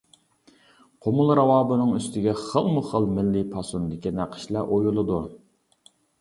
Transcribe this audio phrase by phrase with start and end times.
[1.05, 5.21] قۇمۇل راۋابىنىڭ ئۈستىگە خىلمۇخىل مىللىي پاسوندىكى نەقىشلەر ئويۇلىدۇ.